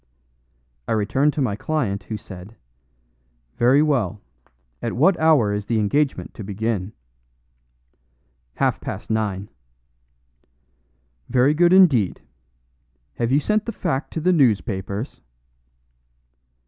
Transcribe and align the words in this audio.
I 0.87 0.93
returned 0.93 1.31
to 1.33 1.43
my 1.43 1.55
client, 1.55 2.05
who 2.05 2.17
said, 2.17 2.55
"Very 3.57 3.83
well; 3.83 4.19
at 4.81 4.93
what 4.93 5.15
hour 5.19 5.53
is 5.53 5.67
the 5.67 5.77
engagement 5.77 6.33
to 6.33 6.43
begin?" 6.43 6.93
"Half 8.55 8.81
past 8.81 9.11
nine." 9.11 9.47
"Very 11.29 11.53
good 11.53 11.71
indeed. 11.71 12.19
Have 13.17 13.31
you 13.31 13.39
sent 13.39 13.67
the 13.67 13.71
fact 13.71 14.11
to 14.13 14.19
the 14.19 14.33
newspapers?" 14.33 15.21